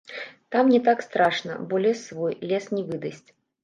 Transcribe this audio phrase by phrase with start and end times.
[0.55, 3.29] Там не так страшна, бо лес свой, лес не выдасць.